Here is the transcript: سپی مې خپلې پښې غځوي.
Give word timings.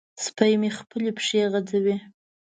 سپی 0.25 0.53
مې 0.61 0.69
خپلې 0.79 1.11
پښې 1.17 1.41
غځوي. 1.51 1.95